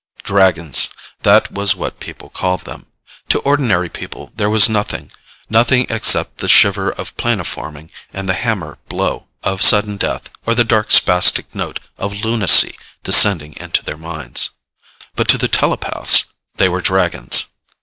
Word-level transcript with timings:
Dragons. 0.23 0.89
That 1.21 1.51
was 1.51 1.75
what 1.75 1.99
people 1.99 2.29
called 2.31 2.61
them. 2.61 2.87
To 3.29 3.37
ordinary 3.41 3.87
people, 3.87 4.31
there 4.35 4.49
was 4.49 4.67
nothing, 4.67 5.11
nothing 5.47 5.85
except 5.91 6.37
the 6.39 6.49
shiver 6.49 6.89
of 6.89 7.15
planoforming 7.17 7.91
and 8.11 8.27
the 8.27 8.33
hammer 8.33 8.79
blow 8.89 9.27
of 9.43 9.61
sudden 9.61 9.97
death 9.97 10.31
or 10.43 10.55
the 10.55 10.63
dark 10.63 10.89
spastic 10.89 11.53
note 11.53 11.79
of 11.99 12.25
lunacy 12.25 12.75
descending 13.03 13.55
into 13.57 13.83
their 13.83 13.95
minds. 13.95 14.49
But 15.15 15.27
to 15.27 15.37
the 15.37 15.47
telepaths, 15.47 16.25
they 16.57 16.67
were 16.67 16.81
Dragons. 16.81 17.45